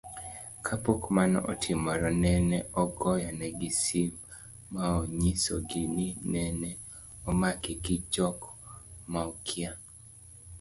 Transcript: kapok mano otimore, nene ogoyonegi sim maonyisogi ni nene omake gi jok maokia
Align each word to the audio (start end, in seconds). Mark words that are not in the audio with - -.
kapok 0.65 1.01
mano 1.15 1.39
otimore, 1.51 2.09
nene 2.23 2.57
ogoyonegi 2.81 3.69
sim 3.81 4.09
maonyisogi 4.73 5.81
ni 5.95 6.07
nene 6.33 6.69
omake 7.29 7.73
gi 7.83 7.95
jok 8.13 8.39
maokia 9.11 9.71